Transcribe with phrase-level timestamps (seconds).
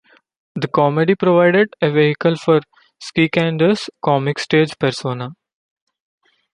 [0.55, 2.61] The comedy provided a vehicle for
[2.99, 5.35] Schikaneder's comic stage persona.